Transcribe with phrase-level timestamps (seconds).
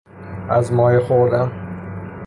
[0.49, 1.51] از مایه خوردن